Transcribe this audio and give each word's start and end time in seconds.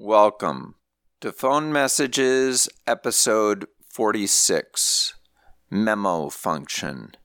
Welcome 0.00 0.76
to 1.20 1.32
Phone 1.32 1.72
Messages, 1.72 2.68
episode 2.86 3.66
46 3.90 5.14
Memo 5.70 6.28
Function. 6.28 7.16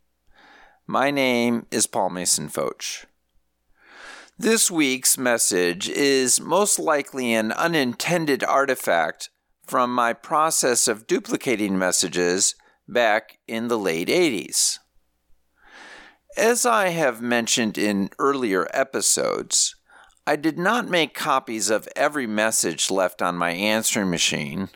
My 0.88 1.12
name 1.12 1.68
is 1.70 1.86
Paul 1.86 2.10
Mason 2.10 2.50
Fotsch. 2.50 3.06
This 4.40 4.72
week's 4.72 5.20
message 5.20 5.88
is 5.88 6.42
most 6.42 6.80
likely 6.80 7.36
an 7.36 7.52
unintended 7.52 8.44
artifact 8.44 9.30
from 9.68 9.94
my 9.94 10.12
process 10.14 10.88
of 10.88 11.06
duplicating 11.06 11.78
messages 11.78 12.56
back 12.88 13.38
in 13.48 13.68
the 13.68 13.78
late 13.78 14.08
80s. 14.08 14.80
As 16.36 16.66
I 16.66 16.90
have 16.90 17.22
mentioned 17.22 17.78
in 17.78 18.10
earlier 18.18 18.68
episodes, 18.74 19.76
I 20.26 20.38
did 20.38 20.58
not 20.58 20.90
make 20.90 21.14
copies 21.14 21.70
of 21.70 21.88
every 21.96 22.28
message 22.28 22.90
left 22.90 23.22
on 23.22 23.36
my 23.36 23.52
answering 23.52 24.10
machine, 24.10 24.70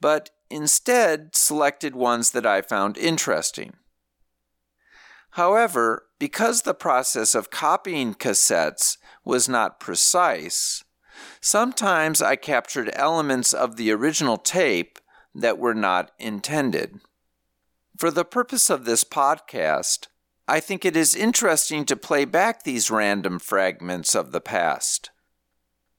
but 0.00 0.30
instead 0.48 1.36
selected 1.36 1.94
ones 1.94 2.30
that 2.30 2.46
I 2.46 2.62
found 2.62 2.96
interesting. 2.96 3.74
However, 5.32 6.06
because 6.18 6.62
the 6.62 6.74
process 6.74 7.34
of 7.34 7.50
copying 7.50 8.14
cassettes 8.14 8.96
was 9.24 9.48
not 9.48 9.80
precise, 9.80 10.82
sometimes 11.40 12.22
I 12.22 12.36
captured 12.36 12.90
elements 12.94 13.52
of 13.52 13.76
the 13.76 13.92
original 13.92 14.38
tape 14.38 14.98
that 15.34 15.58
were 15.58 15.74
not 15.74 16.10
intended. 16.18 17.00
For 17.96 18.10
the 18.10 18.24
purpose 18.24 18.70
of 18.70 18.86
this 18.86 19.04
podcast, 19.04 20.06
I 20.50 20.58
think 20.58 20.84
it 20.84 20.96
is 20.96 21.14
interesting 21.14 21.84
to 21.84 21.94
play 21.94 22.24
back 22.24 22.64
these 22.64 22.90
random 22.90 23.38
fragments 23.38 24.16
of 24.16 24.32
the 24.32 24.40
past. 24.40 25.10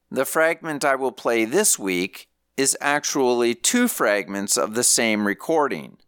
The 0.09 0.26
fragment 0.26 0.84
I 0.84 0.96
will 0.96 1.14
play 1.14 1.46
this 1.46 1.80
week 1.80 2.28
is 2.58 2.78
actually 2.82 3.56
two 3.56 3.88
fragments 3.88 4.58
of 4.58 4.76
the 4.76 4.84
same 4.84 5.25
recording, 5.25 6.00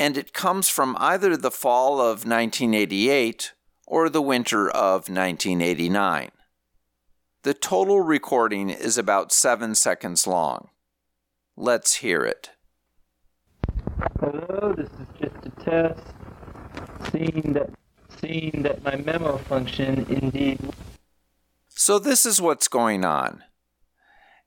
and 0.00 0.16
it 0.16 0.32
comes 0.32 0.68
from 0.68 0.96
either 0.98 1.36
the 1.36 1.52
fall 1.52 2.00
of 2.00 2.26
1988 2.26 3.52
or 3.86 4.08
the 4.08 4.20
winter 4.20 4.68
of 4.68 5.08
1989. 5.08 6.32
The 7.44 7.54
total 7.54 8.00
recording 8.00 8.70
is 8.70 8.98
about 8.98 9.30
seven 9.30 9.76
seconds 9.76 10.26
long. 10.26 10.70
Let's 11.56 11.94
hear 11.94 12.24
it. 12.24 12.50
Hello, 14.18 14.74
this 14.76 14.90
is 14.90 15.06
just 15.20 15.46
a 15.46 15.50
test 15.64 16.19
seeing 17.10 17.52
that 17.54 17.70
seeing 18.20 18.62
that 18.62 18.82
my 18.82 18.96
memo 18.96 19.38
function 19.38 20.06
indeed 20.08 20.58
So 21.68 21.98
this 21.98 22.26
is 22.26 22.40
what's 22.40 22.68
going 22.68 23.04
on. 23.04 23.44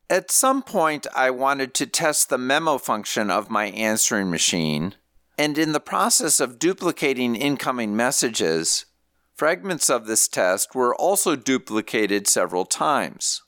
At 0.10 0.30
some 0.30 0.62
point, 0.62 1.08
I 1.16 1.32
wanted 1.32 1.74
to 1.76 1.88
test 1.88 2.30
the 2.30 2.38
memo 2.38 2.78
function 2.78 3.32
of 3.32 3.50
my 3.50 3.66
answering 3.68 4.30
machine, 4.30 4.96
and 5.38 5.58
in 5.58 5.72
the 5.72 5.80
process 5.80 6.40
of 6.40 6.60
duplicating 6.60 7.36
incoming 7.36 7.96
messages, 7.96 8.86
fragments 9.34 9.90
of 9.90 10.06
this 10.06 10.28
test 10.28 10.76
were 10.76 10.94
also 10.94 11.36
duplicated 11.36 12.28
several 12.28 12.66
times. 12.66 13.42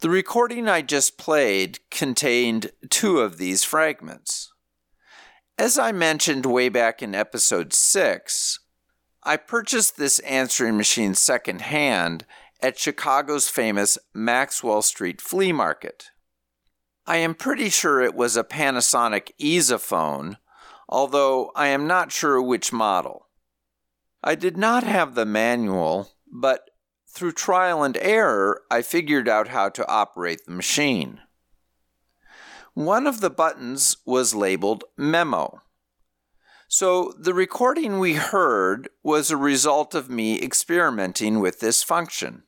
The 0.00 0.10
recording 0.10 0.68
I 0.68 0.82
just 0.82 1.16
played 1.16 1.78
contained 1.90 2.72
two 2.90 3.20
of 3.20 3.38
these 3.38 3.64
fragments. 3.64 4.52
As 5.60 5.78
I 5.78 5.92
mentioned 5.92 6.46
way 6.46 6.70
back 6.70 7.02
in 7.02 7.14
episode 7.14 7.74
6, 7.74 8.60
I 9.24 9.36
purchased 9.36 9.98
this 9.98 10.18
answering 10.20 10.78
machine 10.78 11.14
secondhand 11.14 12.24
at 12.62 12.78
Chicago's 12.78 13.50
famous 13.50 13.98
Maxwell 14.14 14.80
Street 14.80 15.20
Flea 15.20 15.52
Market. 15.52 16.12
I 17.06 17.18
am 17.18 17.34
pretty 17.34 17.68
sure 17.68 18.00
it 18.00 18.14
was 18.14 18.38
a 18.38 18.42
Panasonic 18.42 19.32
EasyPhone, 19.38 20.38
although 20.88 21.52
I 21.54 21.66
am 21.66 21.86
not 21.86 22.10
sure 22.10 22.40
which 22.40 22.72
model. 22.72 23.26
I 24.24 24.36
did 24.36 24.56
not 24.56 24.84
have 24.84 25.14
the 25.14 25.26
manual, 25.26 26.12
but 26.32 26.70
through 27.06 27.32
trial 27.32 27.82
and 27.82 27.98
error, 27.98 28.62
I 28.70 28.80
figured 28.80 29.28
out 29.28 29.48
how 29.48 29.68
to 29.68 29.86
operate 29.86 30.46
the 30.46 30.52
machine. 30.52 31.20
One 32.80 33.06
of 33.06 33.20
the 33.20 33.28
buttons 33.28 33.98
was 34.06 34.34
labeled 34.34 34.84
Memo. 34.96 35.60
So 36.66 37.12
the 37.18 37.34
recording 37.34 37.98
we 37.98 38.14
heard 38.14 38.88
was 39.02 39.30
a 39.30 39.36
result 39.36 39.94
of 39.94 40.08
me 40.08 40.40
experimenting 40.40 41.40
with 41.40 41.60
this 41.60 41.82
function. 41.82 42.44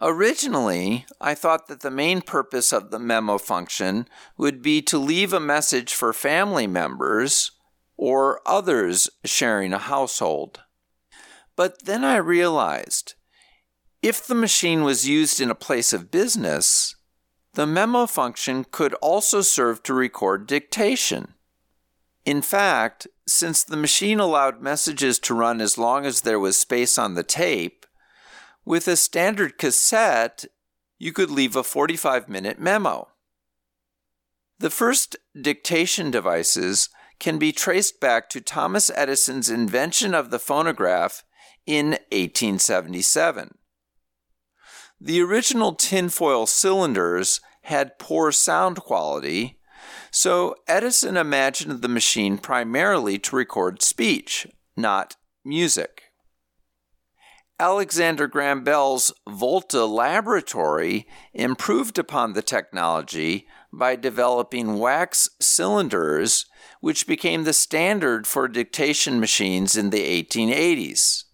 Originally, 0.00 1.04
I 1.20 1.34
thought 1.34 1.68
that 1.68 1.82
the 1.82 1.90
main 1.90 2.22
purpose 2.22 2.72
of 2.72 2.90
the 2.90 2.98
memo 2.98 3.36
function 3.36 4.08
would 4.38 4.62
be 4.62 4.80
to 4.80 4.96
leave 4.96 5.34
a 5.34 5.38
message 5.38 5.92
for 5.92 6.14
family 6.14 6.66
members 6.66 7.50
or 7.98 8.40
others 8.46 9.10
sharing 9.22 9.74
a 9.74 9.78
household. 9.78 10.60
But 11.56 11.84
then 11.84 12.04
I 12.04 12.16
realized 12.16 13.16
if 14.00 14.26
the 14.26 14.34
machine 14.34 14.82
was 14.82 15.06
used 15.06 15.42
in 15.42 15.50
a 15.50 15.54
place 15.54 15.92
of 15.92 16.10
business, 16.10 16.96
the 17.54 17.66
memo 17.66 18.06
function 18.06 18.64
could 18.70 18.94
also 18.94 19.40
serve 19.40 19.82
to 19.84 19.94
record 19.94 20.46
dictation. 20.46 21.34
In 22.24 22.42
fact, 22.42 23.06
since 23.26 23.62
the 23.62 23.76
machine 23.76 24.18
allowed 24.18 24.60
messages 24.60 25.18
to 25.20 25.34
run 25.34 25.60
as 25.60 25.78
long 25.78 26.04
as 26.04 26.22
there 26.22 26.40
was 26.40 26.56
space 26.56 26.98
on 26.98 27.14
the 27.14 27.22
tape, 27.22 27.86
with 28.64 28.88
a 28.88 28.96
standard 28.96 29.58
cassette, 29.58 30.46
you 30.98 31.12
could 31.12 31.30
leave 31.30 31.54
a 31.54 31.62
45 31.62 32.28
minute 32.28 32.58
memo. 32.58 33.08
The 34.58 34.70
first 34.70 35.16
dictation 35.38 36.10
devices 36.10 36.88
can 37.18 37.38
be 37.38 37.52
traced 37.52 38.00
back 38.00 38.28
to 38.30 38.40
Thomas 38.40 38.90
Edison's 38.94 39.50
invention 39.50 40.14
of 40.14 40.30
the 40.30 40.38
phonograph 40.38 41.22
in 41.66 41.90
1877. 42.10 43.58
The 45.04 45.20
original 45.20 45.74
tinfoil 45.74 46.46
cylinders 46.46 47.42
had 47.64 47.98
poor 47.98 48.32
sound 48.32 48.78
quality, 48.78 49.58
so 50.10 50.54
Edison 50.66 51.18
imagined 51.18 51.82
the 51.82 51.88
machine 51.88 52.38
primarily 52.38 53.18
to 53.18 53.36
record 53.36 53.82
speech, 53.82 54.46
not 54.78 55.16
music. 55.44 56.04
Alexander 57.60 58.26
Graham 58.26 58.64
Bell's 58.64 59.12
Volta 59.28 59.84
laboratory 59.84 61.06
improved 61.34 61.98
upon 61.98 62.32
the 62.32 62.40
technology 62.40 63.46
by 63.70 63.96
developing 63.96 64.78
wax 64.78 65.28
cylinders, 65.38 66.46
which 66.80 67.06
became 67.06 67.44
the 67.44 67.52
standard 67.52 68.26
for 68.26 68.48
dictation 68.48 69.20
machines 69.20 69.76
in 69.76 69.90
the 69.90 70.24
1880s. 70.24 71.24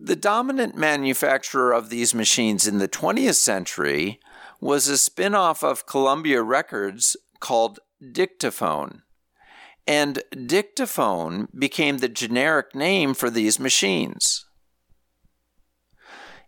The 0.00 0.14
dominant 0.14 0.76
manufacturer 0.76 1.72
of 1.72 1.90
these 1.90 2.14
machines 2.14 2.68
in 2.68 2.78
the 2.78 2.86
20th 2.86 3.34
century 3.34 4.20
was 4.60 4.86
a 4.86 4.96
spin 4.96 5.34
off 5.34 5.64
of 5.64 5.86
Columbia 5.86 6.40
Records 6.40 7.16
called 7.40 7.80
Dictaphone. 8.12 9.02
And 9.88 10.22
Dictaphone 10.46 11.48
became 11.58 11.98
the 11.98 12.08
generic 12.08 12.76
name 12.76 13.12
for 13.12 13.28
these 13.28 13.58
machines. 13.58 14.46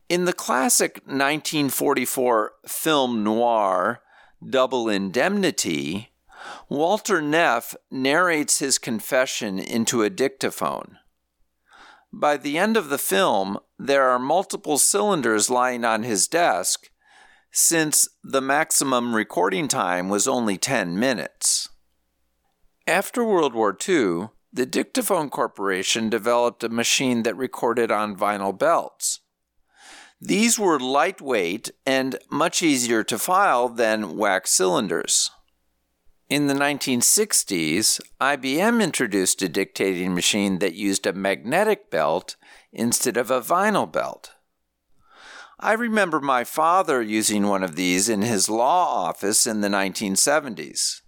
In 0.09 0.27
the 0.27 0.33
classic 0.33 1.03
1944 1.07 2.53
film 2.69 3.25
noir, 3.25 4.01
Double 4.49 4.89
Indemnity, 4.89 6.13
Walter 6.69 7.21
Neff 7.21 7.75
narrates 7.91 8.61
his 8.61 8.79
confession 8.79 9.59
into 9.59 10.03
a 10.03 10.11
dictaphone. 10.11 11.00
By 12.13 12.37
the 12.37 12.59
end 12.59 12.77
of 12.77 12.89
the 12.89 12.99
film, 12.99 13.59
there 13.79 14.09
are 14.09 14.19
multiple 14.19 14.79
cylinders 14.79 15.49
lying 15.49 15.85
on 15.85 16.03
his 16.03 16.27
desk, 16.27 16.91
since 17.53 18.09
the 18.23 18.41
maximum 18.41 19.15
recording 19.15 19.69
time 19.69 20.09
was 20.09 20.27
only 20.27 20.59
10 20.59 20.99
minutes. 20.99 21.69
After 22.87 23.25
World 23.25 23.55
War 23.55 23.77
II, 23.89 24.31
the 24.53 24.67
Dictaphone 24.67 25.31
Corporation 25.31 26.11
developed 26.11 26.65
a 26.65 26.69
machine 26.69 27.23
that 27.23 27.37
recorded 27.37 27.93
on 27.93 28.17
vinyl 28.17 28.57
belts. 28.57 29.21
These 30.21 30.59
were 30.59 30.79
lightweight 30.79 31.71
and 31.87 32.19
much 32.31 32.63
easier 32.63 33.05
to 33.05 33.19
file 33.19 33.69
than 33.69 34.17
wax 34.17 34.51
cylinders. 34.51 35.31
In 36.31 36.47
the 36.47 36.55
1960s, 36.55 38.01
IBM 38.21 38.81
introduced 38.81 39.43
a 39.43 39.49
dictating 39.49 40.15
machine 40.15 40.61
that 40.61 40.75
used 40.75 41.05
a 41.05 41.13
magnetic 41.13 41.91
belt 41.91 42.37
instead 42.73 43.17
of 43.17 43.33
a 43.33 43.41
vinyl 43.41 43.91
belt. 43.91 44.35
I 45.59 45.73
remember 45.73 46.21
my 46.21 46.45
father 46.45 47.03
using 47.03 47.49
one 47.49 47.65
of 47.65 47.75
these 47.75 48.09
in 48.09 48.23
his 48.23 48.49
law 48.49 49.09
office 49.09 49.45
in 49.45 49.61
the 49.61 49.67
1970s. 49.67 51.01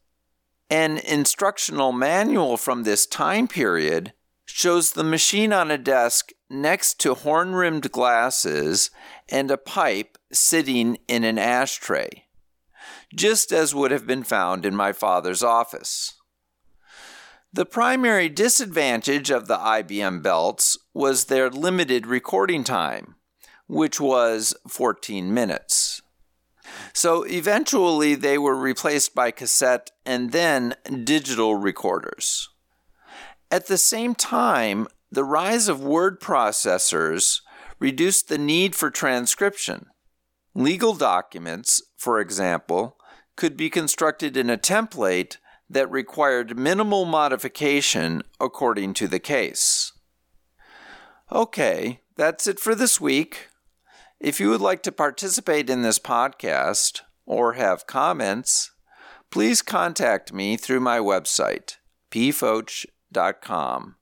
An 0.69 0.99
instructional 0.99 1.93
manual 1.93 2.57
from 2.57 2.83
this 2.83 3.07
time 3.07 3.47
period 3.47 4.15
shows 4.45 4.91
the 4.91 5.05
machine 5.05 5.53
on 5.53 5.71
a 5.71 5.79
desk 5.79 6.33
next 6.51 6.99
to 6.99 7.15
horn 7.15 7.55
rimmed 7.55 7.93
glasses 7.93 8.91
and 9.29 9.53
a 9.53 9.57
pipe 9.57 10.19
sitting 10.33 10.99
in 11.07 11.23
an 11.23 11.39
ashtray, 11.39 12.25
just 13.15 13.53
as 13.53 13.75
would 13.75 13.91
have 13.91 14.07
been 14.07 14.23
found 14.23 14.65
in 14.65 14.75
my 14.75 14.93
father's 14.93 15.43
office. 15.43 16.15
The 17.53 17.67
primary 17.67 18.31
disadvantage 18.31 19.31
of 19.31 19.47
the 19.47 19.59
IBM 19.59 20.23
belts 20.23 20.79
was 20.95 21.27
their 21.27 21.51
limited 21.51 22.07
recording 22.07 22.65
time, 22.65 23.17
which 23.67 24.01
was 24.01 24.55
14 24.69 25.35
minutes. 25.35 26.01
So 26.95 27.25
eventually 27.25 28.15
they 28.15 28.39
were 28.39 28.57
replaced 28.57 29.15
by 29.15 29.31
cassette 29.31 29.91
and 30.07 30.33
then 30.33 30.75
digital 31.05 31.55
recorders. 31.55 32.49
At 33.51 33.67
the 33.67 33.79
same 33.79 34.15
time, 34.15 34.89
the 35.11 35.25
rise 35.25 35.69
of 35.69 35.85
word 35.85 36.21
processors 36.21 37.43
reduced 37.79 38.29
the 38.29 38.39
need 38.39 38.75
for 38.75 38.91
transcription. 38.91 39.87
Legal 40.55 40.95
documents, 40.95 41.83
for 41.99 42.19
example, 42.19 42.97
could 43.37 43.57
be 43.57 43.71
constructed 43.71 44.37
in 44.37 44.51
a 44.51 44.59
template 44.59 45.37
that 45.69 45.91
required 45.91 46.59
minimal 46.59 47.05
modification 47.05 48.23
according 48.41 48.95
to 48.95 49.09
the 49.09 49.19
case. 49.19 49.93
Okay, 51.31 52.01
that's 52.17 52.47
it 52.47 52.61
for 52.61 52.75
this 52.75 53.01
week. 53.01 53.49
If 54.21 54.39
you 54.39 54.51
would 54.51 54.61
like 54.61 54.83
to 54.83 54.93
participate 54.93 55.71
in 55.71 55.83
this 55.83 55.99
podcast 55.99 57.01
or 57.25 57.55
have 57.55 57.87
comments, 57.87 58.71
please 59.31 59.63
contact 59.63 60.33
me 60.33 60.57
through 60.57 60.81
my 60.81 60.99
website, 60.99 61.77
pfotsch.com. 62.11 63.97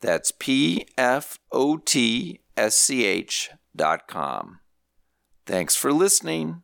That's 0.00 0.32
P 0.38 0.86
F 0.98 1.38
O 1.50 1.78
T 1.78 2.40
S 2.58 2.76
C 2.76 3.06
H 3.06 3.50
dot 3.74 4.06
com. 4.06 4.60
Thanks 5.46 5.74
for 5.74 5.90
listening. 5.90 6.63